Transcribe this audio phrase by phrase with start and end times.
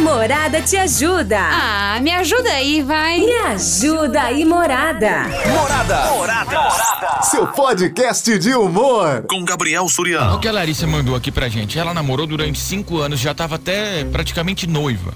[0.00, 1.38] Morada te ajuda.
[1.38, 3.20] Ah, me ajuda aí, vai.
[3.20, 5.24] Me ajuda aí, Morada.
[5.48, 6.10] Morada.
[6.12, 7.22] Morada.
[7.22, 9.24] Seu podcast de humor.
[9.28, 10.36] Com Gabriel Suriano.
[10.36, 11.78] O que a Larissa mandou aqui pra gente.
[11.78, 15.12] Ela namorou durante cinco anos, já tava até praticamente noiva,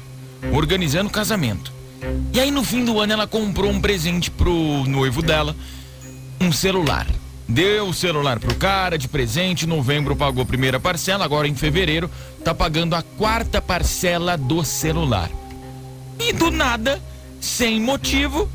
[0.52, 1.72] organizando o casamento.
[2.32, 4.52] E aí no fim do ano ela comprou um presente pro
[4.86, 5.56] noivo dela,
[6.38, 7.06] um celular.
[7.46, 11.54] Deu o celular pro cara de presente, em novembro pagou a primeira parcela, agora em
[11.54, 12.10] fevereiro
[12.42, 15.30] tá pagando a quarta parcela do celular.
[16.18, 17.02] E do nada,
[17.40, 18.48] sem motivo,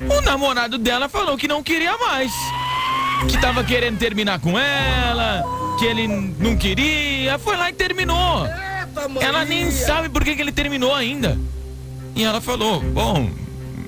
[0.00, 2.32] o namorado dela falou que não queria mais.
[3.28, 5.44] Que tava querendo terminar com ela,
[5.78, 8.46] que ele não queria, foi lá e terminou.
[9.20, 11.38] Ela nem sabe por que, que ele terminou ainda.
[12.14, 13.30] E ela falou: Bom,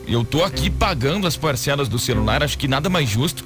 [0.07, 3.45] eu tô aqui pagando as parcelas do celular, acho que nada mais justo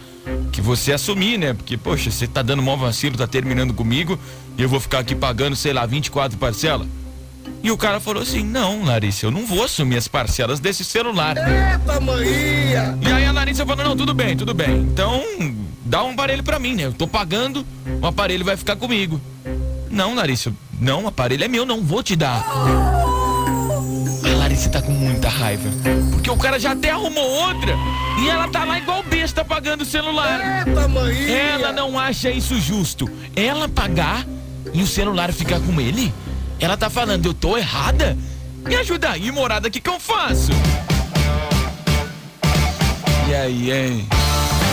[0.52, 1.54] que você assumir, né?
[1.54, 4.18] Porque, poxa, você tá dando mó vacilo, tá terminando comigo
[4.56, 6.86] e eu vou ficar aqui pagando, sei lá, 24 parcelas.
[7.62, 11.36] E o cara falou assim: Não, Larissa, eu não vou assumir as parcelas desse celular.
[11.36, 12.98] Eita, maninha!
[13.02, 14.76] E aí a Larissa falou: Não, tudo bem, tudo bem.
[14.80, 15.22] Então,
[15.84, 16.84] dá um aparelho pra mim, né?
[16.84, 17.66] Eu tô pagando,
[18.00, 19.20] o aparelho vai ficar comigo.
[19.90, 22.44] Não, Larissa, não, o aparelho é meu, não vou te dar.
[24.58, 25.70] Larissa tá com muita raiva.
[26.10, 27.76] Porque o cara já até arrumou outra
[28.20, 30.66] e ela tá lá igual besta pagando o celular.
[30.66, 31.36] Eita, maninha!
[31.36, 33.08] Ela não acha isso justo.
[33.36, 34.26] Ela pagar
[34.74, 36.12] e o celular ficar com ele?
[36.58, 38.18] Ela tá falando, eu tô errada?
[38.66, 40.50] Me ajuda aí, morada, o que, que eu faço?
[43.28, 44.08] E aí, hein?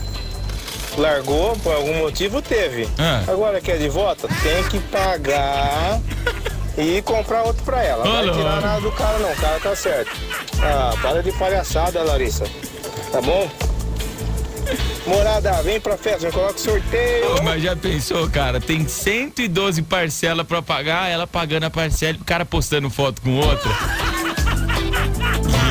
[0.96, 2.86] Largou, por algum motivo teve.
[2.98, 3.22] Ah.
[3.26, 4.28] Agora quer de volta?
[4.42, 5.98] Tem que pagar
[6.76, 8.04] e comprar outro pra ela.
[8.04, 10.10] Não Ô, vai tirar nada do cara não, o cara tá certo.
[10.62, 12.44] Ah, para de palhaçada, Larissa.
[13.10, 13.50] Tá bom?
[15.06, 17.42] Morada, vem pra festa, me coloca o sorteio.
[17.42, 18.60] Mas já pensou, cara?
[18.60, 23.36] Tem 112 parcelas pra pagar, ela pagando a parcela e o cara postando foto com
[23.38, 23.70] outra.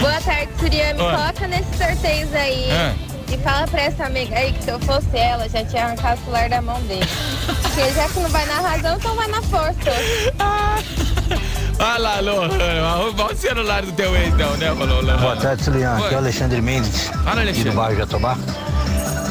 [0.02, 0.94] Boa tarde, Surya.
[0.94, 1.12] Me Oi.
[1.16, 2.70] coloca nesses sorteios aí.
[2.72, 2.94] Ah.
[3.34, 6.24] E fala pra essa amiga aí que se eu fosse ela, já tinha arrancado o
[6.26, 7.08] celular da mão dele.
[7.62, 9.80] Porque já que não vai na razão, então vai na força.
[11.80, 15.18] Olha lá, Lohana, arruma o celular do teu ex, não, né, Lohana?
[15.18, 16.04] Boa tarde, Juliano.
[16.04, 17.72] Aqui é o Alexandre Mendes, Fala, aqui do Alexandre.
[17.72, 18.38] bairro Jatobá.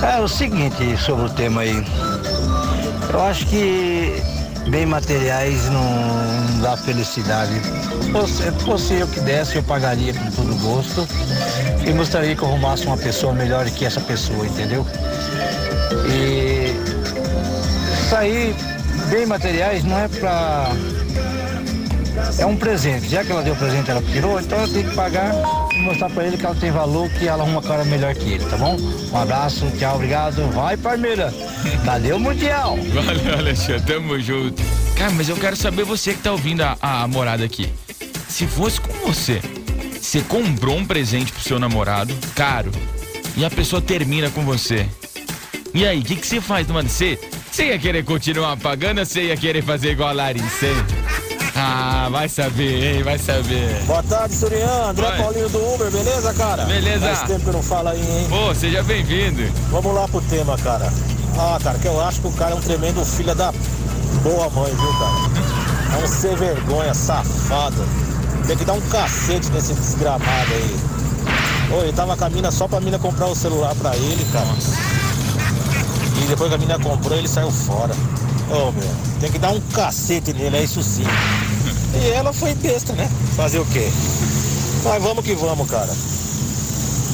[0.02, 1.84] É o seguinte sobre o tema aí.
[3.12, 4.22] Eu acho que
[4.68, 7.52] bem materiais não dá felicidade.
[8.02, 11.06] Se fosse, se fosse eu que desse, eu pagaria com todo gosto.
[11.86, 14.86] E gostaria que eu arrumasse uma pessoa melhor que essa pessoa, entendeu?
[16.08, 16.74] E
[18.16, 18.54] aí,
[19.10, 20.70] bem materiais, não é pra.
[22.38, 23.08] É um presente.
[23.08, 25.32] Já que ela deu o presente, ela tirou, então eu tenho que pagar
[25.72, 28.44] e mostrar pra ele que ela tem valor, que ela arruma cara melhor que ele,
[28.44, 28.76] tá bom?
[29.12, 30.50] Um abraço, tchau, obrigado.
[30.52, 31.32] Vai, Palmeira.
[32.14, 32.76] O Mundial?
[32.92, 34.62] Valeu, Alexandre, tamo junto.
[34.96, 37.72] Cara, mas eu quero saber você que tá ouvindo a, a morada aqui.
[38.28, 39.40] Se fosse com você,
[40.00, 42.70] você comprou um presente pro seu namorado, caro,
[43.36, 44.86] e a pessoa termina com você.
[45.72, 46.88] E aí, o que, que você faz, mano?
[46.88, 47.18] Você,
[47.50, 50.99] você ia querer continuar pagando ou você ia querer fazer igual a Larissa, hein?
[51.62, 53.02] Ah, vai saber, hein?
[53.02, 53.82] Vai saber.
[53.86, 54.88] Boa tarde, Surian.
[54.90, 55.18] André Oi.
[55.18, 56.64] Paulinho do Uber, beleza, cara?
[56.64, 57.06] Beleza.
[57.06, 58.26] Faz tempo que eu não falo aí, hein?
[58.28, 59.42] Pô, seja bem-vindo.
[59.70, 60.90] Vamos lá pro tema, cara.
[61.38, 63.52] Ah, cara, que eu acho que o cara é um tremendo filho da
[64.22, 66.00] boa mãe, viu, cara?
[66.00, 67.84] É um sem vergonha, safado.
[68.46, 70.76] Tem que dar um cacete nesse desgramado aí.
[71.72, 74.48] Ô, ele tava com a mina só pra mina comprar o celular pra ele, cara.
[76.22, 77.94] E depois que a menina comprou, ele saiu fora.
[78.50, 81.04] Ô meu, tem que dar um cacete nele, é isso sim.
[81.94, 83.08] E ela foi besta, né?
[83.36, 83.88] Fazer o quê?
[84.84, 85.90] Mas vamos que vamos, cara.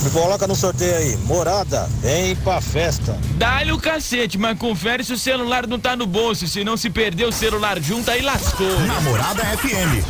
[0.03, 1.17] Me coloca no sorteio aí.
[1.25, 3.19] Morada, vem pra festa.
[3.37, 6.47] Dá-lhe o cacete, mas confere se o celular não tá no bolso.
[6.47, 8.79] Se não se perder o celular junto, aí lascou.
[8.87, 10.05] Namorada FM.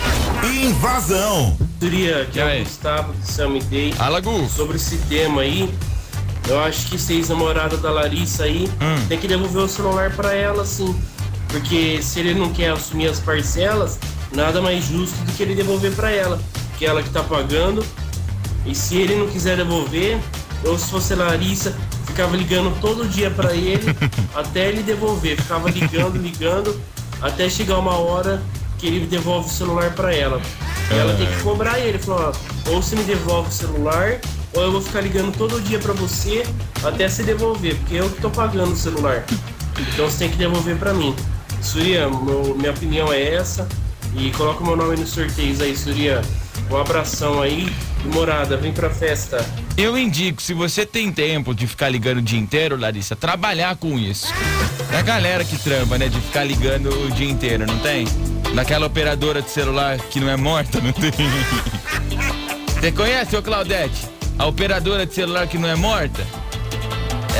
[0.64, 1.56] Invasão.
[1.80, 3.94] Diria que é o Gustavo do Sammy Day.
[3.98, 4.48] Alagu.
[4.54, 5.72] Sobre esse tema aí,
[6.46, 9.06] eu acho que se ex-namorada da Larissa aí, Hum.
[9.08, 10.94] tem que devolver o celular pra ela, sim.
[11.48, 13.98] Porque se ele não quer assumir as parcelas,
[14.32, 16.40] nada mais justo do que ele devolver pra ela.
[16.78, 17.84] Que é ela que tá pagando.
[18.64, 20.18] E se ele não quiser devolver,
[20.64, 21.76] ou se fosse Larissa,
[22.06, 23.96] ficava ligando todo dia pra ele
[24.34, 25.40] até ele devolver.
[25.40, 26.80] Ficava ligando, ligando,
[27.22, 28.42] até chegar uma hora
[28.78, 30.40] que ele devolve o celular pra ela.
[30.90, 34.20] E ela tem que cobrar ele, falou, ó, ou você me devolve o celular,
[34.54, 36.44] ou eu vou ficar ligando todo dia pra você
[36.84, 39.24] até se devolver, porque eu que tô pagando o celular.
[39.78, 41.14] Então você tem que devolver pra mim.
[41.62, 43.66] Surya, meu- minha opinião é essa.
[44.16, 46.22] E coloca o meu nome nos sorteios aí, Surya.
[46.70, 47.70] Um abração aí.
[48.12, 49.44] Morada, vem pra festa.
[49.76, 53.98] Eu indico, se você tem tempo de ficar ligando o dia inteiro, Larissa, trabalhar com
[53.98, 54.32] isso.
[54.92, 56.08] É a galera que trampa, né?
[56.08, 58.06] De ficar ligando o dia inteiro, não tem?
[58.54, 61.10] Daquela operadora de celular que não é morta, não tem?
[62.80, 64.06] Você conhece, ô Claudete?
[64.38, 66.24] A operadora de celular que não é morta?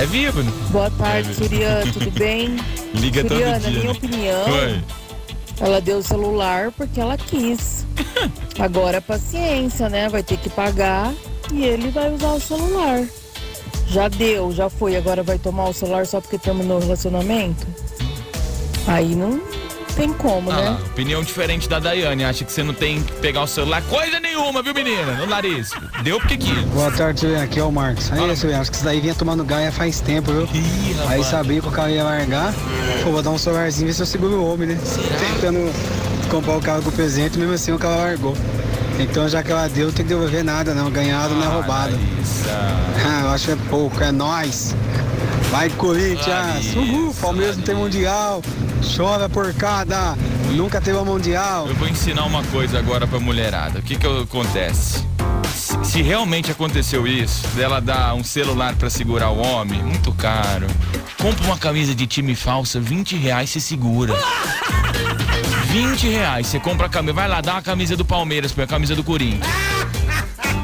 [0.01, 0.51] É viva, né?
[0.71, 2.57] Boa tarde, Suriana, tudo bem?
[3.01, 3.71] Liga todo Suriana, dia.
[3.71, 3.91] minha né?
[3.91, 4.85] opinião, Oi.
[5.61, 7.87] ela deu o celular porque ela quis.
[8.59, 10.09] Agora paciência, né?
[10.09, 11.13] Vai ter que pagar
[11.53, 13.07] e ele vai usar o celular.
[13.89, 17.65] Já deu, já foi, agora vai tomar o celular só porque terminou o relacionamento?
[18.89, 19.41] Aí não
[19.97, 20.79] tem como, Ah lá, né?
[20.87, 22.25] opinião diferente da Daiane.
[22.25, 25.23] Acha que você não tem que pegar o celular coisa nenhuma, viu, menina?
[25.23, 25.77] Ô, Larissa.
[26.03, 26.59] Deu porque quis.
[26.67, 27.35] Boa tarde.
[27.37, 28.13] Aqui é o Marcos.
[28.13, 30.49] Aí, acho que isso daí vinha tomando gaia faz tempo, viu?
[30.53, 32.55] Ih, Aí sabia que o carro ia largar.
[33.03, 34.79] Pô, vou dar um celularzinho, ver se eu seguro o homem, né?
[35.19, 35.73] Tentando
[36.29, 38.37] comprar o carro com presente, mesmo assim o carro largou.
[38.99, 40.91] Então, já que ela deu, não tem que devolver nada, não.
[40.91, 41.99] Ganhado não é roubado.
[43.05, 44.75] Ah, eu acho que é pouco, é nóis.
[45.51, 46.75] Vai, Corinthians!
[46.75, 48.43] Uhul, Palmeiras não tem mundial.
[48.95, 50.17] Chora, porcada!
[50.53, 51.67] Nunca teve um mundial.
[51.67, 53.79] Eu vou ensinar uma coisa agora pra mulherada.
[53.81, 55.05] O que que acontece?
[55.55, 60.67] Se, se realmente aconteceu isso, dela dar um celular pra segurar o homem, muito caro.
[61.21, 64.15] Compra uma camisa de time falsa, 20 reais você segura.
[65.73, 67.13] 20 reais, você compra a camisa.
[67.13, 69.47] Vai lá, dá uma camisa do Palmeiras, põe a camisa do Corinthians.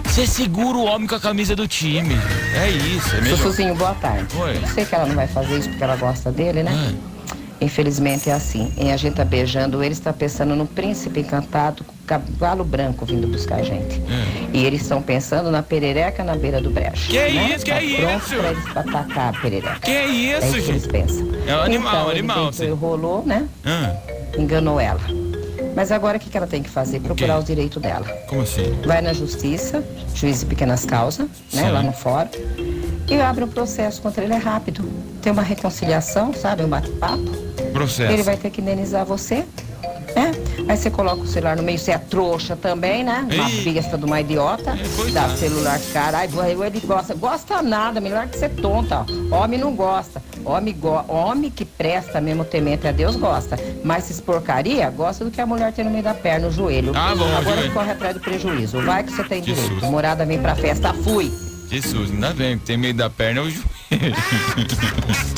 [0.05, 2.15] Você segura o homem com a camisa do time.
[2.55, 3.39] É isso, é melhor.
[3.39, 4.27] Sussuzinho, boa tarde.
[4.37, 4.59] Oi.
[4.63, 6.95] Eu sei que ela não vai fazer isso porque ela gosta dele, né?
[7.63, 8.73] Infelizmente é assim.
[8.77, 13.07] E a gente tá beijando ele, está pensando no príncipe encantado com o cavalo branco
[13.07, 14.03] vindo buscar a gente.
[14.53, 17.09] E eles estão pensando na perereca na beira do brejo.
[17.09, 17.55] Que né?
[17.55, 18.01] isso, que tá isso?
[18.03, 19.79] pronto pra eles atacar a perereca.
[19.81, 20.89] Que isso, é isso que eles gente?
[20.89, 21.29] pensam.
[21.47, 23.47] É um animal, então, animal, Ele tentou, rolou, né?
[23.65, 23.95] Ah,
[24.37, 25.01] Enganou ela.
[25.75, 27.01] Mas agora o que, que ela tem que fazer?
[27.01, 28.05] Procurar o direito dela.
[28.29, 28.79] como assim?
[28.85, 29.83] Vai na justiça,
[30.15, 32.29] juiz de pequenas causas, né, lá no fórum,
[33.09, 34.87] e abre um processo contra ele, é rápido.
[35.23, 37.52] Tem uma reconciliação, sabe, um bate-papo.
[37.73, 38.13] Processo.
[38.13, 39.45] Ele vai ter que indenizar você,
[40.15, 40.33] né?
[40.69, 43.27] Aí você coloca o celular no meio, você é trouxa também, né?
[43.33, 43.73] Uma Ih.
[43.73, 44.77] besta de uma idiota.
[45.13, 46.29] Dá celular cara, ai,
[46.67, 47.15] ele gosta.
[47.15, 49.05] Gosta nada, melhor que ser tonta.
[49.31, 49.43] ó.
[49.43, 50.23] Homem não gosta.
[50.45, 53.59] Homem, go homem que presta mesmo temente a Deus gosta.
[53.85, 56.93] Mas esses porcaria, gosta do que a mulher tem no meio da perna, no joelho.
[56.95, 58.81] Ah, bom, Agora corre atrás do prejuízo.
[58.83, 59.87] Vai que você tem Que direito.
[59.87, 61.33] Morada vem pra festa, fui.
[61.71, 63.67] Jesus, ainda bem, que tem meio da perna é o joelho.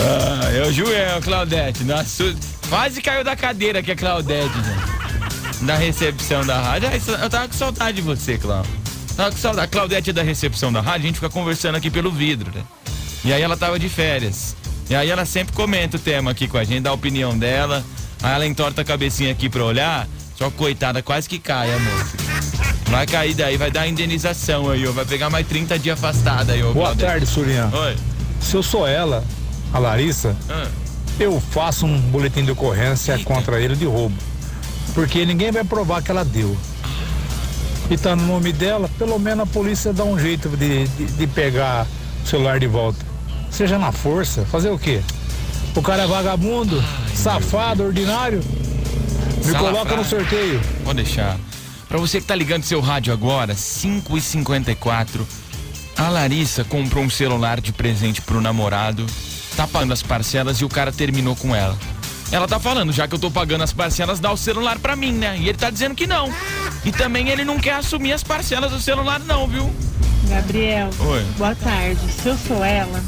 [0.00, 1.84] ah, é o joelho, Claudete.
[1.84, 2.34] Nossa,
[2.68, 5.64] quase caiu da cadeira aqui a Claudete, gente.
[5.66, 6.88] Da recepção da rádio.
[7.22, 8.72] Eu tava com saudade de você, Cláudio.
[9.16, 9.66] Tava com saudade.
[9.66, 12.62] A Claudete é da recepção da rádio, a gente fica conversando aqui pelo vidro, né?
[13.24, 14.56] E aí ela tava de férias.
[14.88, 17.84] E aí ela sempre comenta o tema aqui com a gente, dá a opinião dela.
[18.22, 20.08] Aí ela entorta a cabecinha aqui pra olhar.
[20.36, 22.16] Só que, coitada, quase que cai a moça.
[22.86, 24.92] Vai cair daí, vai dar indenização aí, ó.
[24.92, 26.72] Vai pegar mais 30 dias afastada aí, ó.
[26.72, 27.06] Boa Claudete.
[27.06, 27.70] tarde, Surian.
[27.72, 27.96] Oi.
[28.40, 29.22] Se eu sou ela,
[29.72, 30.66] a Larissa, Ah.
[31.18, 34.14] eu faço um boletim de ocorrência contra ele de roubo.
[34.94, 36.56] Porque ninguém vai provar que ela deu.
[37.90, 41.26] E tá no nome dela, pelo menos a polícia dá um jeito de, de, de
[41.26, 41.86] pegar
[42.24, 42.98] o celular de volta.
[43.50, 45.00] Seja na força, fazer o quê?
[45.74, 46.82] O cara é vagabundo,
[47.14, 48.40] safado, ordinário.
[49.44, 50.60] Me coloca no sorteio.
[50.84, 51.36] Pode deixar.
[51.88, 55.20] Pra você que tá ligando seu rádio agora, 5h54,
[55.96, 59.04] a Larissa comprou um celular de presente pro namorado,
[59.56, 61.76] tá pagando as parcelas e o cara terminou com ela.
[62.32, 65.12] Ela tá falando, já que eu tô pagando as parcelas, dá o celular pra mim,
[65.12, 65.36] né?
[65.38, 66.32] E ele tá dizendo que não.
[66.84, 69.68] E também ele não quer assumir as parcelas do celular, não, viu?
[70.28, 71.26] Gabriel, Oi.
[71.36, 72.00] boa tarde.
[72.12, 73.02] Se eu sou ela,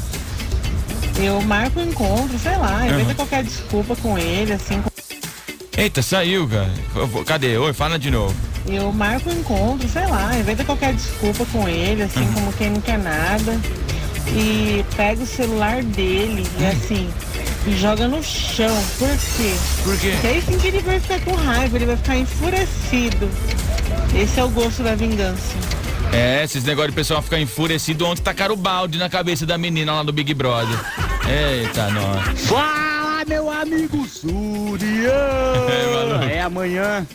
[1.21, 3.13] Eu marco o encontro, sei lá, inventa Aham.
[3.15, 4.81] qualquer desculpa com ele, assim.
[5.77, 6.71] Eita, saiu, cara.
[7.25, 7.55] Cadê?
[7.57, 8.35] Oi, fala de novo.
[8.65, 12.33] Eu marco o encontro, sei lá, inventa qualquer desculpa com ele, assim, Uhum.
[12.33, 13.59] como quem não quer nada.
[14.27, 17.09] E pega o celular dele e assim,
[17.67, 18.75] e joga no chão.
[18.97, 19.53] Por quê?
[19.83, 20.11] Por quê?
[20.11, 23.29] Porque aí sim que ele vai ficar com raiva, ele vai ficar enfurecido.
[24.15, 25.55] Esse é o gosto da vingança.
[26.13, 29.93] É, esses negócios de pessoal ficar enfurecido ontem tacaram o balde na cabeça da menina
[29.93, 30.77] lá do Big Brother.
[31.27, 32.45] Eita, nós.
[32.45, 35.11] Fala, meu amigo Surian!
[36.29, 37.05] É, amanhã.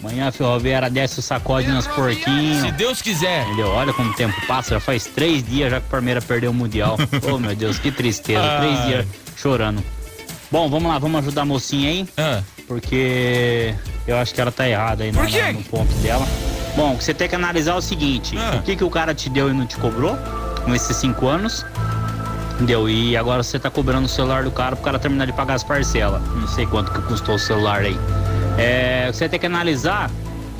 [0.00, 2.60] Amanhã a ferroviária desce o sacode nas porquinhos.
[2.60, 3.46] Se Deus quiser.
[3.46, 3.68] Entendeu?
[3.68, 6.54] Olha como o tempo passa, já faz três dias já que o Palmeiras perdeu o
[6.54, 6.96] Mundial.
[7.32, 8.58] oh, meu Deus, que tristeza.
[8.58, 8.86] Três Ai.
[8.86, 9.82] dias chorando.
[10.50, 12.08] Bom, vamos lá, vamos ajudar a mocinha aí.
[12.68, 13.74] Porque
[14.06, 15.52] eu acho que ela tá errada aí no, Por quê?
[15.52, 16.26] no ponto dela.
[16.76, 19.14] Bom, o que você tem que analisar é o seguinte: o que, que o cara
[19.14, 20.16] te deu e não te cobrou
[20.64, 21.64] com esses cinco anos?
[22.54, 22.88] Entendeu?
[22.88, 25.64] E agora você tá cobrando o celular do cara pro cara terminar de pagar as
[25.64, 26.22] parcelas.
[26.34, 27.98] Não sei quanto que custou o celular aí.
[28.58, 30.10] É, você tem que analisar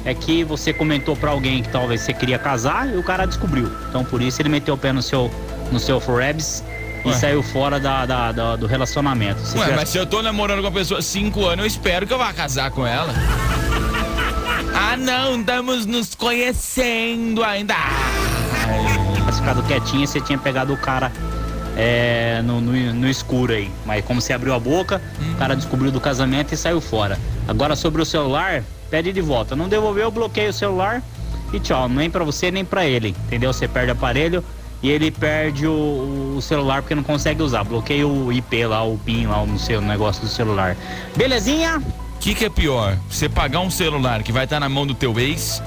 [0.05, 3.71] é que você comentou pra alguém que talvez você queria casar e o cara descobriu.
[3.89, 5.31] Então por isso ele meteu o pé no seu,
[5.73, 6.63] no seu Forebs
[7.05, 9.41] e saiu fora da, da- da- do relacionamento.
[9.59, 12.13] Ué, mas se eu tô namorando com uma pessoa há cinco anos, eu espero que
[12.13, 13.13] eu vá casar com ela.
[14.79, 17.75] Ah, não, estamos nos conhecendo ainda.
[19.35, 21.11] ficado quietinha, você tinha pegado o cara
[21.77, 23.71] é, no, no- no escuro aí.
[23.85, 25.01] Mas como você abriu a boca,
[25.35, 27.19] o cara descobriu do casamento e saiu fora.
[27.47, 29.55] Agora sobre o celular, pede de volta.
[29.55, 31.03] Não devolveu, bloqueia o celular
[31.53, 31.89] e tchau.
[31.89, 33.15] Nem pra você, nem pra ele.
[33.27, 33.53] Entendeu?
[33.53, 34.43] Você perde o aparelho
[34.83, 37.63] e ele perde o, o celular porque não consegue usar.
[37.65, 40.77] Bloqueia o IP lá, o PIN lá, o seu negócio do celular.
[41.17, 41.79] Belezinha?
[41.79, 42.97] O que, que é pior?
[43.11, 45.63] Você pagar um celular que vai estar na mão do teu ex?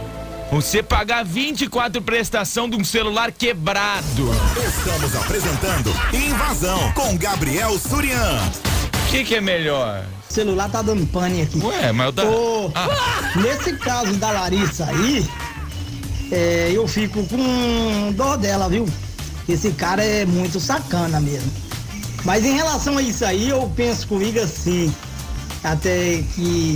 [0.51, 4.31] Você pagar 24 prestação de um celular quebrado?
[4.57, 8.39] Estamos apresentando Invasão com Gabriel Surian.
[9.05, 10.03] O que, que é melhor?
[10.27, 11.63] O celular tá dando pane aqui.
[11.63, 12.23] Ué, mas eu tá...
[12.23, 12.71] Ô,
[13.39, 15.29] Nesse caso da Larissa aí,
[16.31, 18.87] é, eu fico com dó dela, viu?
[19.47, 21.51] Esse cara é muito sacana mesmo.
[22.25, 24.93] Mas em relação a isso aí, eu penso comigo assim,
[25.63, 26.75] até que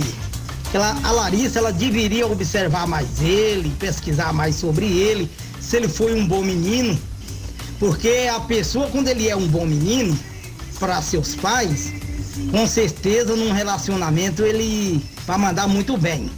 [0.76, 6.14] ela, a Larissa ela deveria observar mais ele, pesquisar mais sobre ele, se ele foi
[6.14, 6.98] um bom menino,
[7.78, 10.18] porque a pessoa quando ele é um bom menino
[10.78, 11.92] para seus pais,
[12.50, 16.30] com certeza num relacionamento ele vai mandar muito bem.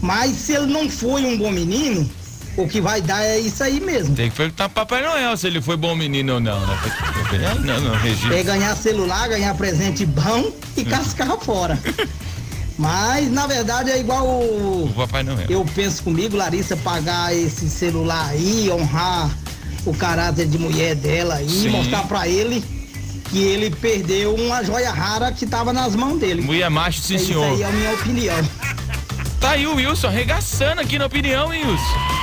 [0.00, 2.08] Mas se ele não foi um bom menino,
[2.56, 4.14] o que vai dar é isso aí mesmo.
[4.14, 6.76] Tem que perguntar pro Papai Noel se ele foi bom menino ou não, né?
[7.64, 8.32] Não, não.
[8.34, 11.78] É ganhar celular, ganhar presente bom e cascar fora.
[12.78, 15.46] Mas na verdade é igual o O Papai Noel.
[15.48, 19.30] eu penso comigo, Larissa, pagar esse celular aí, honrar
[19.86, 21.70] o caráter de mulher dela aí, Sim.
[21.70, 22.62] mostrar pra ele
[23.30, 26.42] que ele perdeu uma joia rara que tava nas mãos dele.
[26.42, 27.44] Mulher macho, sim é senhor.
[27.46, 28.36] Isso aí é a minha opinião.
[29.38, 32.16] Tá aí o Wilson arregaçando aqui na opinião, hein, Wilson?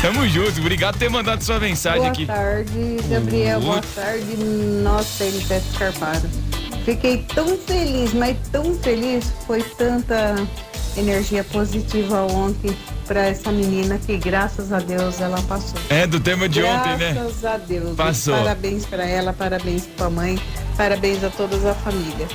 [0.00, 2.24] Tamo junto, obrigado por ter mandado sua mensagem Boa aqui.
[2.24, 3.60] tarde, Gabriel.
[3.60, 3.82] Boa Oi.
[3.94, 4.36] tarde,
[4.82, 5.44] nossa, ele
[5.76, 6.45] Carparo.
[6.86, 9.30] Fiquei tão feliz, mas tão feliz.
[9.46, 10.36] Foi tanta
[10.96, 12.74] energia positiva ontem
[13.06, 15.78] para essa menina que, graças a Deus, ela passou.
[15.90, 17.12] É, do tema de ontem, né?
[17.12, 17.96] Graças a Deus.
[17.96, 18.36] Passou.
[18.36, 20.38] Parabéns para ela, parabéns para a mãe,
[20.76, 22.28] parabéns a toda a família.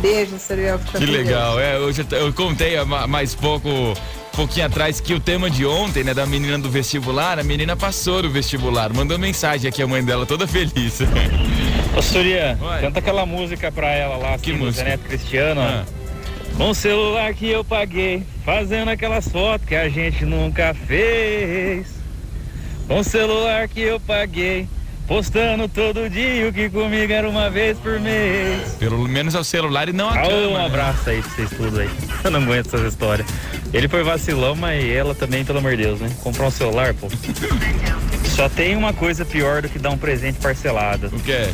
[0.00, 0.36] Beijo.
[0.38, 1.10] Fica Que Deus.
[1.10, 3.68] legal, é, hoje eu, eu contei há ma- mais pouco,
[4.32, 8.22] pouquinho atrás, que o tema de ontem, né, da menina do vestibular, a menina passou
[8.22, 11.00] do vestibular, mandou mensagem aqui, a mãe dela toda feliz.
[11.96, 12.80] Ô Surya, Oi.
[12.80, 14.84] canta aquela música pra ela lá, Que assim, música?
[14.84, 15.60] Neto Cristiano.
[15.60, 15.84] Ah.
[16.56, 21.86] Com o celular que eu paguei, fazendo aquelas fotos que a gente nunca fez.
[22.86, 24.68] Com o celular que eu paguei,
[25.06, 28.74] postando todo dia o que comigo era uma vez por mês.
[28.78, 30.48] Pelo menos é o celular e não a Ah, cama.
[30.48, 30.66] um né?
[30.66, 31.90] abraço aí pra vocês tudo aí.
[32.24, 33.26] Eu não aguento essas histórias.
[33.72, 36.10] Ele foi vacilão, mas ela também, pelo amor de Deus, né?
[36.22, 37.08] Comprar um celular, pô.
[38.36, 41.08] Só tem uma coisa pior do que dar um presente parcelado.
[41.12, 41.50] O que é?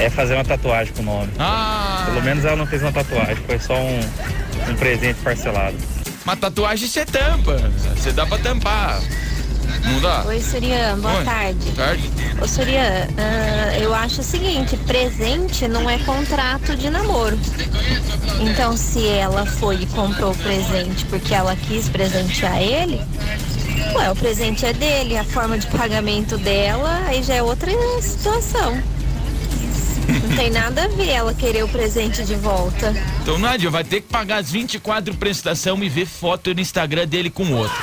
[0.00, 1.30] É fazer uma tatuagem com o nome.
[1.38, 2.04] Ah!
[2.06, 4.00] Pelo menos ela não fez uma tatuagem, foi só um,
[4.70, 5.76] um presente parcelado.
[6.24, 7.56] Uma tatuagem você tampa,
[7.94, 9.00] você dá pra tampar.
[9.84, 10.24] Não dá?
[10.26, 11.24] Oi, Surian, boa Oi.
[11.24, 11.70] tarde.
[11.70, 12.10] Boa tarde.
[12.42, 17.38] Ô, Surian, ah, eu acho o seguinte, presente não é contrato de namoro.
[18.40, 23.00] Então, se ela foi e comprou o presente porque ela quis presentear ele,
[23.94, 28.82] ué, o presente é dele, a forma de pagamento dela, aí já é outra situação.
[30.40, 32.94] Não tem nada a ver ela querer o presente de volta.
[33.20, 37.28] Então, Nádia, vai ter que pagar as 24 prestação e ver foto no Instagram dele
[37.28, 37.76] com outro.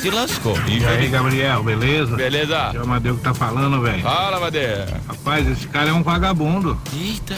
[0.00, 0.56] se lascou.
[0.66, 2.16] E aí, Gabriel, beleza?
[2.16, 2.56] Beleza.
[2.74, 4.00] É o Amadeu que tá falando, velho.
[4.00, 4.86] Fala, Amadeu.
[5.06, 6.80] Rapaz, esse cara é um vagabundo.
[6.98, 7.36] Eita.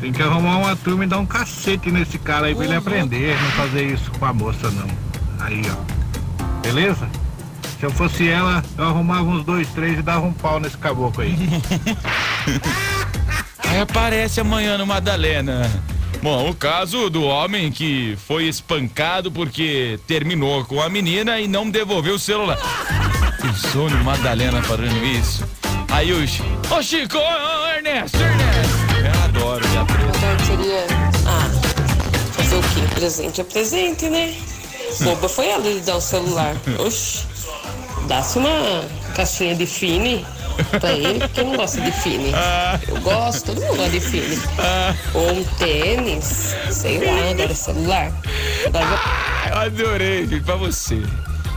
[0.00, 3.40] Tem que arrumar uma turma e dar um cacete nesse cara aí pra ele aprender,
[3.40, 4.88] não fazer isso com a moça, não.
[5.38, 6.62] Aí, ó.
[6.62, 7.08] Beleza?
[7.78, 11.22] Se eu fosse ela, eu arrumava uns dois, três e dava um pau nesse caboclo
[11.22, 11.36] aí.
[13.68, 15.70] Aí aparece amanhã no Madalena.
[16.22, 21.70] Bom, o caso do homem que foi espancado porque terminou com a menina e não
[21.70, 22.58] devolveu o celular.
[23.40, 25.44] Pensou no Madalena falando isso?
[25.90, 26.74] Aí o Chico.
[26.74, 28.78] Ô Chico, ô, Ernesto, Ernesto.
[29.04, 29.86] Eu adoro já
[30.48, 30.86] seria.
[31.26, 31.48] Ah,
[32.32, 32.94] fazer o quê?
[32.94, 34.34] Presente é presente, né?
[35.00, 36.56] Boba foi ela de dar o celular.
[36.78, 37.26] Oxi,
[38.08, 38.84] dá-se uma
[39.14, 40.24] caixinha de fine
[40.80, 42.32] pra ele, porque não gosta de fine.
[42.88, 44.38] Eu gosto, todo mundo gosta de fine.
[45.14, 48.12] Ou um tênis, sei lá, agora celular.
[48.66, 49.00] Agora
[49.50, 51.00] Eu adorei, gente, pra você.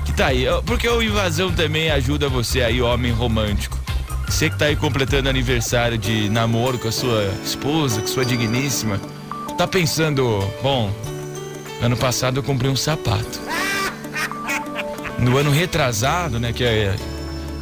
[0.05, 3.79] Que tá aí, porque o Invasão também ajuda você aí, homem romântico.
[4.27, 8.99] Você que tá aí completando aniversário de namoro com a sua esposa, com sua digníssima,
[9.57, 10.89] tá pensando, bom,
[11.81, 13.41] ano passado eu comprei um sapato.
[15.21, 16.95] No ano retrasado, né, que é...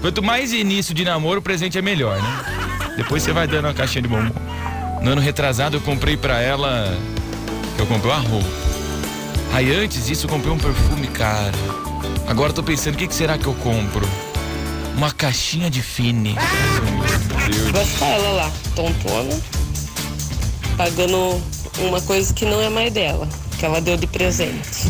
[0.02, 2.94] Quanto mais início de namoro, o presente é melhor, né?
[2.96, 4.34] Depois você vai dando uma caixinha de bombom.
[5.02, 6.98] No ano retrasado eu comprei pra ela...
[7.78, 8.48] Eu comprei uma roupa.
[9.54, 11.58] Aí antes disso eu comprei um perfume caro.
[12.28, 14.08] Agora eu tô pensando, o que, que será que eu compro?
[14.96, 15.82] Uma caixinha de
[17.72, 19.42] vai ficar ela lá, tontona,
[20.78, 21.42] pagando
[21.80, 23.28] uma coisa que não é mais dela,
[23.60, 24.90] que ela deu de presente.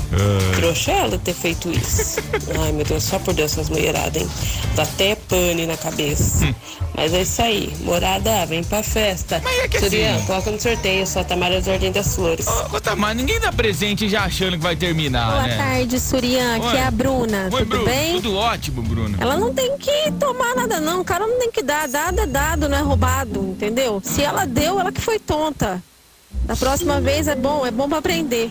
[0.56, 2.20] Trouxa ela ter feito isso.
[2.64, 4.30] Ai, meu Deus, só por Deus essas mulheradas, hein?
[4.76, 6.54] Dá até pane na cabeça.
[6.96, 7.74] Mas é isso aí.
[7.82, 9.42] Morada, vem pra festa.
[9.44, 12.46] Mas é que Surian, assim- coloca no sorteio, só Tamara Jardim das Flores.
[12.72, 15.58] Ô, Tamar, ninguém dá presente já achando que vai terminar, Boa né?
[15.58, 16.58] tarde, Surian.
[16.58, 17.46] Aqui é a Bruna.
[17.46, 17.86] Oi, Tudo Bruno.
[17.86, 18.14] bem?
[18.22, 19.18] Tudo ótimo, Bruno.
[19.20, 21.02] Ela não tem que tomar nada, não.
[21.02, 21.88] O cara não tem que dar.
[21.88, 24.00] Dado é dado, não é roubado, entendeu?
[24.04, 25.82] Se ela deu, ela que foi tonta.
[26.50, 28.50] Da próxima vez é bom, é bom pra aprender.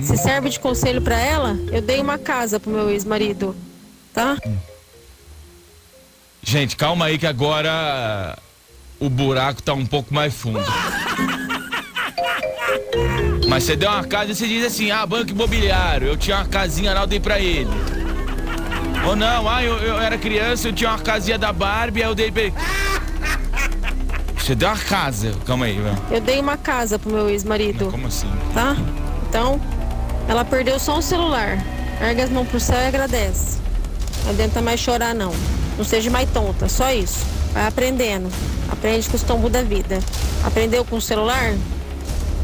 [0.00, 3.54] Se serve de conselho pra ela, eu dei uma casa pro meu ex-marido,
[4.14, 4.38] tá?
[6.42, 8.38] Gente, calma aí que agora
[8.98, 10.64] o buraco tá um pouco mais fundo.
[13.46, 16.46] Mas você deu uma casa e você diz assim, ah, banco imobiliário, eu tinha uma
[16.46, 17.68] casinha lá, eu dei pra ele.
[19.06, 22.14] Ou não, ah, eu, eu era criança, eu tinha uma casinha da Barbie, aí eu
[22.14, 22.54] dei pra ele.
[24.42, 25.96] Você deu uma casa, calma aí, velho.
[26.10, 28.26] Eu dei uma casa pro meu ex-marido, Como assim?
[28.52, 28.76] tá?
[29.28, 29.60] Então,
[30.28, 31.64] ela perdeu só um celular.
[32.00, 33.58] Erga as mãos pro céu e agradece.
[34.24, 35.32] Não adianta mais chorar, não.
[35.78, 37.24] Não seja mais tonta, só isso.
[37.52, 38.28] Vai aprendendo.
[38.68, 40.00] Aprende com os tombos da vida.
[40.44, 41.54] Aprendeu com o celular?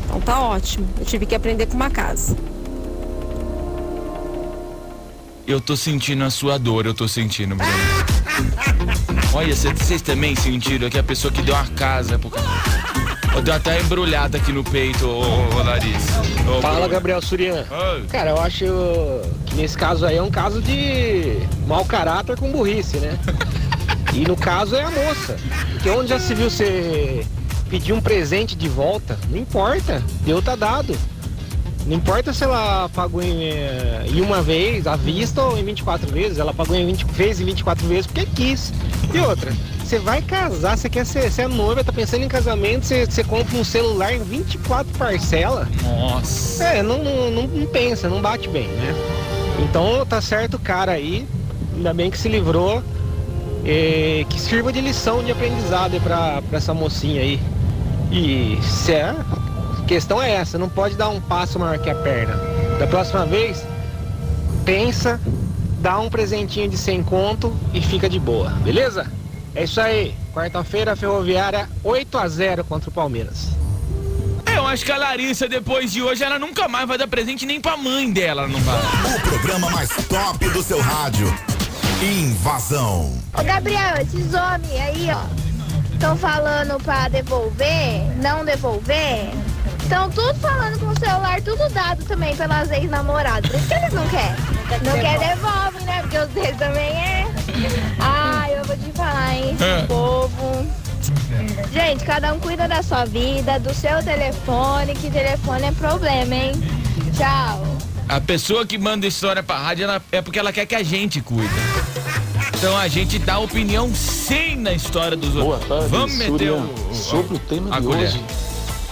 [0.05, 0.87] Então tá ótimo.
[1.01, 2.37] Eu tive que aprender com uma casa.
[5.49, 8.18] Eu tô sentindo a sua dor, eu tô sentindo, Bruno.
[9.33, 12.19] Olha, cê- vocês também sentiram que a pessoa que deu uma casa.
[13.35, 16.21] Eu deu até embrulhada aqui no peito, ô, ô, ô, Larissa.
[16.51, 16.89] Ô, Fala, Bruno.
[16.89, 17.65] Gabriel Surian.
[18.11, 18.65] Cara, eu acho
[19.47, 23.19] que nesse caso aí é um caso de mau caráter com burrice, né?
[24.15, 25.37] E no caso é a moça.
[25.73, 27.25] Porque onde já se viu você
[27.71, 30.97] pedir um presente de volta, não importa, deu tá dado.
[31.87, 36.13] Não importa se ela pagou em, eh, em uma vez, à vista ou em 24
[36.13, 38.73] vezes, ela pagou em 20 vezes em 24 vezes porque quis.
[39.15, 42.85] E outra, você vai casar, você quer ser, você é noiva, tá pensando em casamento,
[42.85, 45.67] você, você compra um celular em 24 parcelas.
[45.83, 46.65] Nossa.
[46.65, 48.95] É, não, não, não, não pensa, não bate bem, né?
[49.61, 51.27] Então tá certo o cara aí,
[51.75, 52.83] ainda bem que se livrou,
[53.65, 57.41] eh, que sirva de lição de aprendizado pra essa mocinha aí.
[58.11, 59.15] E se é,
[59.89, 62.37] questão é essa, não pode dar um passo maior que a perna.
[62.79, 63.65] Da próxima vez,
[64.65, 65.19] pensa,
[65.81, 69.11] dá um presentinho de 100 conto e fica de boa, beleza?
[69.55, 73.49] É isso aí, quarta-feira, Ferroviária 8 a 0 contra o Palmeiras.
[74.55, 77.61] Eu acho que a Larissa, depois de hoje, ela nunca mais vai dar presente nem
[77.61, 79.17] pra mãe dela, ela não vai.
[79.17, 81.27] O programa mais top do seu rádio.
[82.03, 83.19] Invasão.
[83.37, 89.31] Ô Gabriel, esses homens aí, ó, estão falando pra devolver, não devolver.
[89.89, 93.51] Estão tudo falando com o celular, tudo dado também pelas ex-namoradas.
[93.51, 94.37] Por isso que eles não querem.
[94.85, 96.03] Não quer devolve, né?
[96.03, 97.27] Porque os deles também é.
[97.99, 99.55] Ai, eu vou te falar, hein?
[99.55, 99.83] Esse É.
[99.87, 100.67] povo.
[101.73, 106.53] Gente, cada um cuida da sua vida, do seu telefone, que telefone é problema, hein?
[107.17, 107.65] Tchau.
[108.09, 111.21] A pessoa que manda história pra rádio ela- é porque ela quer que a gente
[111.23, 111.49] cuida.
[112.59, 115.45] Então a gente dá opinião sim na história dos outros.
[115.67, 116.53] Boa tarde, Vamos meter Surya.
[116.55, 118.13] o, Sobre o tema de colher.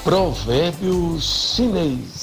[0.06, 2.22] Provérbio chinês.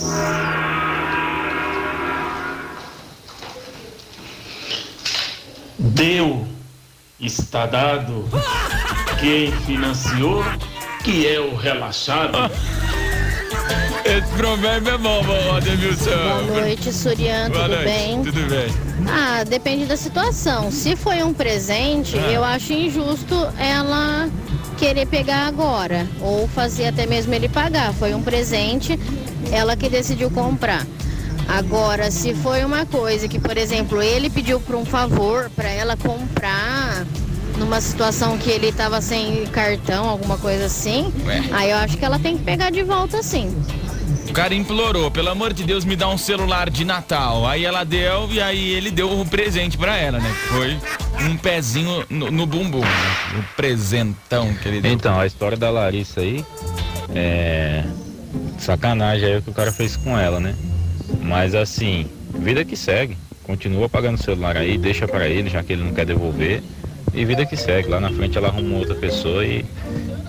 [5.78, 6.48] Deu,
[7.20, 8.26] está dado.
[9.20, 10.42] Quem financiou,
[11.04, 12.38] que é o relaxado.
[14.06, 16.10] Esse provérbio é bom, bom, Ademilson.
[16.48, 18.24] Boa noite, Surian, Boa tudo noite, bem?
[18.24, 18.68] Tudo bem.
[19.10, 20.72] Ah, depende da situação.
[20.72, 22.32] Se foi um presente, Ah.
[22.32, 24.30] eu acho injusto ela
[24.84, 26.06] querer pegar agora.
[26.20, 27.94] Ou fazer até mesmo ele pagar.
[27.94, 29.00] Foi um presente,
[29.50, 30.86] ela que decidiu comprar.
[31.48, 35.96] Agora, se foi uma coisa que, por exemplo, ele pediu por um favor para ela
[35.96, 37.06] comprar
[37.58, 41.44] numa situação que ele tava sem cartão, alguma coisa assim, Ué.
[41.52, 43.56] aí eu acho que ela tem que pegar de volta sim.
[44.28, 47.48] O cara implorou, pelo amor de Deus, me dá um celular de Natal.
[47.48, 50.36] Aí ela deu e aí ele deu o presente pra ela, né?
[50.50, 50.78] Foi
[51.30, 52.82] um pezinho no, no bumbum.
[52.82, 53.40] né?
[53.40, 54.92] O presentão que ele deu.
[54.92, 56.44] Então, a história da Larissa aí
[57.14, 57.84] é
[58.58, 60.56] sacanagem aí o que o cara fez com ela, né?
[61.22, 63.18] Mas assim, vida que segue.
[63.44, 66.64] Continua pagando o celular aí, deixa pra ele, já que ele não quer devolver.
[67.14, 67.90] E vida que segue.
[67.90, 69.66] Lá na frente ela arruma outra pessoa e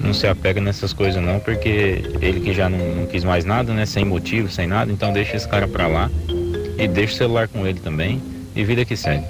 [0.00, 3.72] não se apega nessas coisas não, porque ele que já não, não quis mais nada,
[3.72, 3.86] né?
[3.86, 6.10] Sem motivo, sem nada, então deixa esse cara pra lá.
[6.76, 8.20] E deixa o celular com ele também.
[8.54, 9.24] E vida que segue.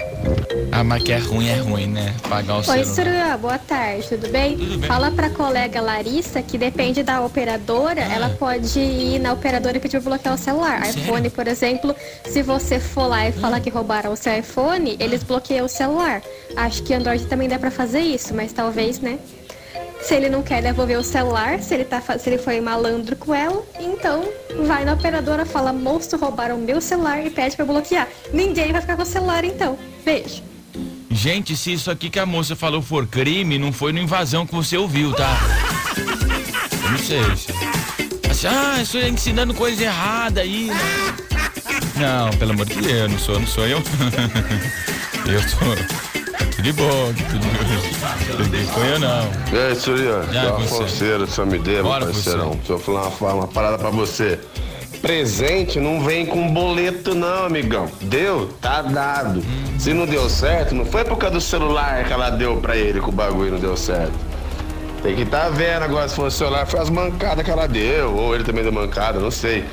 [0.71, 2.13] Ah, mas que é ruim, é ruim, né?
[2.27, 3.37] Pagar o Oi, celular.
[3.37, 4.57] Boa tarde, tudo bem?
[4.57, 4.81] bem.
[4.81, 10.01] Fala pra colega Larissa que depende da operadora, ela pode ir na operadora e pedir
[10.01, 10.85] pra bloquear o celular.
[10.85, 11.01] Sério?
[11.03, 15.23] iPhone, por exemplo, se você for lá e falar que roubaram o seu iPhone, eles
[15.23, 16.21] bloqueiam o celular.
[16.57, 19.17] Acho que Android também dá pra fazer isso, mas talvez, né?
[20.07, 23.33] Se ele não quer devolver o celular, se ele, tá, se ele foi malandro com
[23.33, 24.23] ela, então
[24.67, 28.07] vai na operadora, fala, moço, roubaram meu celular e pede pra bloquear.
[28.31, 29.77] Ninguém vai ficar com o celular então.
[30.03, 30.43] Beijo.
[31.09, 34.53] Gente, se isso aqui que a moça falou for crime, não foi no invasão que
[34.53, 35.37] você ouviu, tá?
[36.91, 37.23] Não sei.
[37.35, 37.51] se-
[38.29, 40.69] Assim, ah, isso é ensinando coisa errada aí.
[41.95, 43.81] Não, pelo amor de Deus, não sou, não sou eu.
[45.25, 46.14] Eu sou.
[46.65, 48.49] De boa, tô de boa.
[48.49, 49.29] Não foi eu não.
[49.53, 50.21] E aí, Surya?
[50.21, 52.55] Aí, Dá uma forceira, só me dê, meu Bora, parceirão.
[52.55, 54.39] Deixa eu falar uma, uma parada pra você.
[54.99, 57.87] Presente não vem com boleto, não, amigão.
[58.01, 58.49] Deu?
[58.59, 59.41] Tá dado.
[59.41, 59.77] Hum.
[59.77, 62.99] Se não deu certo, não foi por causa do celular que ela deu pra ele
[62.99, 64.13] que o bagulho não deu certo.
[65.03, 68.11] Tem que tá vendo agora se for o celular, foi as mancadas que ela deu,
[68.11, 69.65] ou ele também deu mancada, não sei.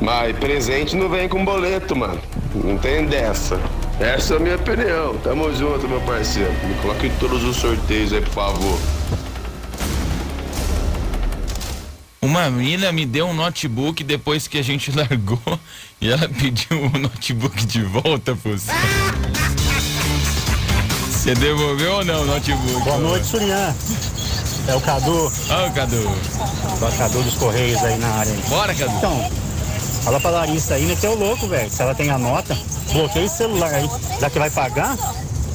[0.00, 2.18] Mas presente não vem com boleto, mano.
[2.54, 3.60] Não tem dessa.
[4.00, 5.14] Essa é a minha opinião.
[5.18, 6.50] Tamo junto, meu parceiro.
[6.66, 8.78] Me coloque em todos os sorteios aí, por favor.
[12.22, 15.40] Uma menina me deu um notebook depois que a gente largou
[16.00, 18.72] e ela pediu o notebook de volta você.
[21.10, 22.82] Você devolveu ou não o notebook?
[22.82, 23.74] Boa noite, Surian.
[24.66, 25.30] É o Cadu.
[25.50, 26.08] Ó, o Cadu.
[26.08, 28.32] O Cadu dos Correios aí na área.
[28.48, 28.96] Bora, Cadu.
[28.96, 29.30] Então,
[30.02, 31.70] fala pra Larissa aí, meteu louco, velho.
[31.70, 32.56] Se ela tem a nota,
[32.92, 33.88] bloqueia esse celular aí.
[34.20, 34.96] Já que vai pagar,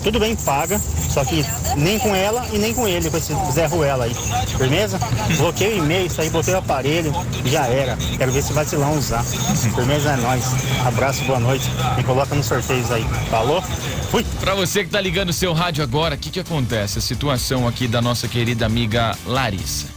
[0.04, 0.80] tudo bem, paga.
[1.10, 1.46] Só que
[1.78, 4.14] nem com ela e nem com ele, com esse Zé Ruela aí.
[4.58, 5.00] Firmeza?
[5.38, 7.12] Bloqueia o e-mail, isso aí, bloqueia o aparelho
[7.46, 7.98] já era.
[8.18, 9.24] Quero ver se vacilão usar.
[9.24, 10.44] Firmeza é nóis.
[10.86, 11.70] Abraço, boa noite.
[11.96, 13.06] Me coloca nos sorteios aí.
[13.32, 13.64] Falou?
[14.12, 14.26] Fui!
[14.40, 17.00] Pra você que tá ligando o seu rádio agora, o que que acontece?
[17.00, 19.88] A situação aqui da nossa querida amiga Larissa.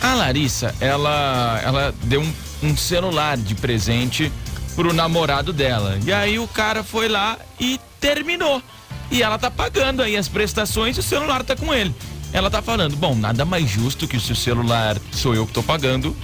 [0.00, 4.30] A Larissa, ela, ela deu um, um celular de presente
[4.74, 5.98] pro namorado dela.
[6.04, 8.62] E aí o cara foi lá e terminou.
[9.10, 11.94] E ela tá pagando aí as prestações e o celular tá com ele.
[12.32, 15.62] Ela tá falando, bom, nada mais justo que se o celular sou eu que tô
[15.62, 16.16] pagando,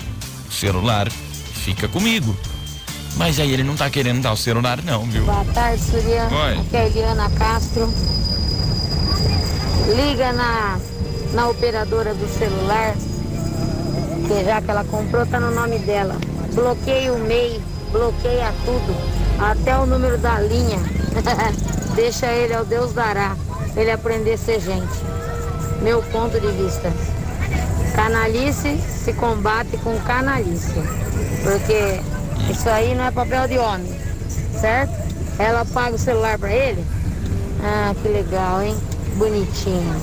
[0.49, 2.37] o celular fica comigo.
[3.17, 5.25] Mas aí ele não tá querendo dar o celular não, viu?
[5.25, 6.29] Boa tarde, Surian.
[6.29, 6.59] Oi.
[6.61, 7.93] Aqui é a Eliana Castro.
[9.97, 10.79] Liga na,
[11.33, 12.95] na operadora do celular,
[14.27, 16.17] que já que ela comprou, tá no nome dela.
[16.53, 17.61] Bloqueia o MEI,
[17.93, 18.95] bloqueia tudo,
[19.39, 20.79] até o número da linha.
[21.95, 23.37] Deixa ele ao Deus dará,
[23.77, 24.99] ele aprender a ser gente.
[25.83, 26.93] Meu ponto de vista.
[27.95, 30.75] Canalice se combate com canalice.
[31.43, 32.01] Porque
[32.51, 33.99] isso aí não é papel de homem,
[34.61, 34.93] certo?
[35.39, 36.85] Ela paga o celular pra ele?
[37.63, 38.77] Ah, que legal, hein?
[39.17, 39.95] Bonitinho.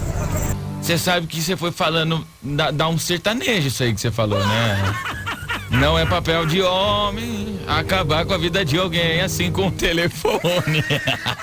[0.83, 4.37] Você sabe que você foi falando, dá, dá um sertanejo isso aí que você falou,
[4.37, 4.95] né?
[5.71, 10.83] Não é papel de homem acabar com a vida de alguém assim com o telefone.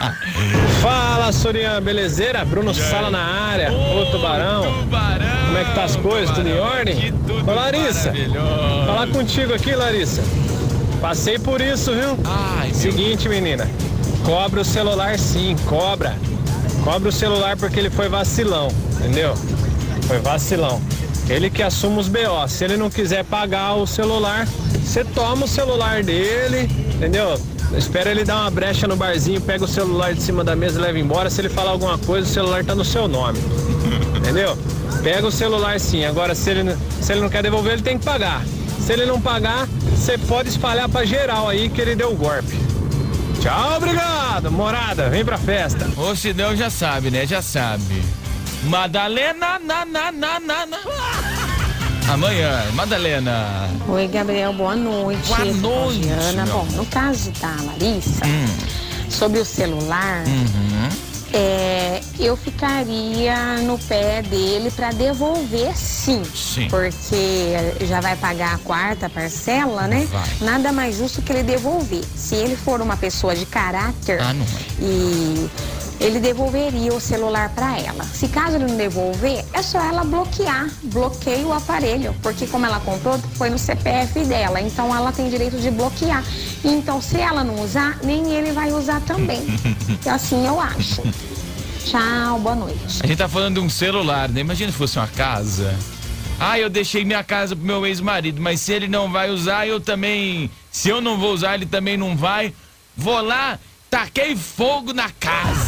[0.82, 2.44] Fala, Sorian, belezeira?
[2.44, 4.84] Bruno Sala na área, ô Tubarão.
[5.46, 6.36] Como é que tá as coisas?
[6.36, 7.14] Tudo em ordem?
[7.46, 8.12] Ô Larissa,
[8.84, 10.22] falar contigo aqui, Larissa.
[11.00, 12.18] Passei por isso, viu?
[12.74, 13.66] Seguinte, menina.
[14.22, 16.14] Cobra o celular sim, cobra.
[16.84, 18.68] Cobra o celular porque ele foi vacilão,
[19.00, 19.34] entendeu?
[20.06, 20.80] Foi vacilão.
[21.28, 22.48] Ele que assume os BO.
[22.48, 24.46] Se ele não quiser pagar o celular,
[24.82, 27.40] você toma o celular dele, entendeu?
[27.76, 30.82] Espera ele dar uma brecha no barzinho, pega o celular de cima da mesa e
[30.82, 31.30] leva embora.
[31.30, 33.38] Se ele falar alguma coisa, o celular tá no seu nome.
[34.16, 34.58] Entendeu?
[35.02, 36.04] Pega o celular sim.
[36.04, 38.44] Agora, se ele, se ele não quer devolver, ele tem que pagar.
[38.80, 42.58] Se ele não pagar, você pode espalhar pra geral aí que ele deu o golpe.
[43.40, 44.50] Tchau, obrigado.
[44.50, 45.88] Morada, vem pra festa.
[45.96, 47.24] Ô, Sidão já sabe, né?
[47.24, 48.02] Já sabe.
[48.64, 50.78] Madalena, na, na, na, na, na.
[52.12, 53.68] Amanhã, Madalena.
[53.88, 55.26] Oi, Gabriel, boa noite.
[55.28, 56.44] Boa noite, Ana.
[56.46, 58.22] Bom, no caso da Larissa,
[59.08, 60.88] sobre o celular, Uhum.
[61.32, 66.22] é, eu ficaria no pé dele para devolver sim.
[66.34, 66.66] Sim.
[66.68, 67.54] Porque
[67.86, 70.06] já vai pagar a quarta parcela, né?
[70.10, 70.28] Vai.
[70.40, 72.02] Nada mais justo que ele devolver.
[72.16, 74.82] Se ele for uma pessoa de caráter Ah, é.
[74.84, 75.48] e
[76.00, 78.02] ele devolveria o celular para ela.
[78.04, 82.80] Se caso ele não devolver, é só ela bloquear, bloqueia o aparelho, porque como ela
[82.80, 86.24] comprou, foi no CPF dela, então ela tem direito de bloquear.
[86.64, 89.42] Então, se ela não usar, nem ele vai usar também.
[90.10, 91.02] Assim eu acho.
[91.84, 93.00] Tchau, boa noite.
[93.02, 94.40] A gente tá falando de um celular, né?
[94.40, 95.76] Imagina se fosse uma casa.
[96.38, 99.78] Ah, eu deixei minha casa pro meu ex-marido, mas se ele não vai usar, eu
[99.78, 100.50] também.
[100.70, 102.54] Se eu não vou usar, ele também não vai.
[102.96, 103.58] Vou lá,
[103.90, 105.59] taquei fogo na casa.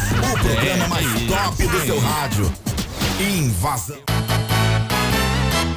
[0.43, 2.53] O programa mais top do seu rádio.
[3.17, 3.95] Invasão.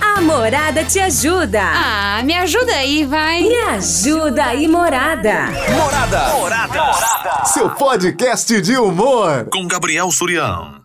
[0.00, 1.62] A Morada te ajuda.
[1.62, 3.42] Ah, me ajuda aí, vai.
[3.42, 5.50] Me ajuda aí, Morada.
[5.70, 6.29] Morada.
[6.31, 7.44] Morada.
[7.44, 9.46] Seu podcast de humor.
[9.52, 10.81] Com Gabriel Surião.